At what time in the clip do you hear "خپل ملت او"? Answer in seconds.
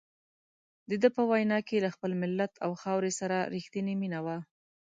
1.95-2.71